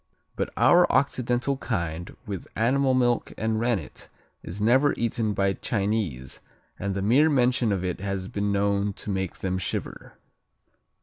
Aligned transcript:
But 0.35 0.49
our 0.57 0.91
occidental 0.91 1.57
kind 1.57 2.15
with 2.25 2.47
animal 2.55 2.95
milk 2.95 3.33
and 3.37 3.59
rennet 3.59 4.09
is 4.41 4.59
never 4.59 4.93
eaten 4.93 5.35
by 5.35 5.53
Chinese 5.53 6.41
and 6.79 6.95
the 6.95 7.03
mere 7.03 7.29
mention 7.29 7.71
of 7.71 7.83
it 7.85 7.99
has 7.99 8.27
been 8.27 8.51
known 8.51 8.93
to 8.93 9.11
make 9.11 9.35
them 9.37 9.59
shiver. 9.59 10.17